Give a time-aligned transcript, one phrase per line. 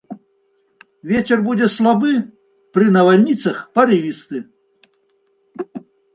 [1.09, 2.13] Вецер будзе слабы,
[2.79, 4.37] пры навальніцах парывісты.